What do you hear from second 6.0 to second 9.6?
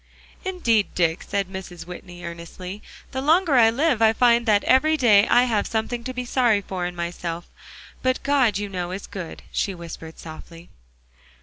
to be sorry for in myself. But God, you know, is good,"